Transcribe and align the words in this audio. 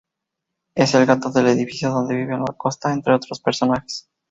Es 0.73 0.95
el 0.95 1.05
gato 1.05 1.29
del 1.29 1.45
edificio 1.49 1.91
donde 1.91 2.15
viven 2.15 2.39
los 2.39 2.57
Costa, 2.57 2.91
ente 2.91 3.11
otros 3.11 3.39
personajes. 3.39 4.09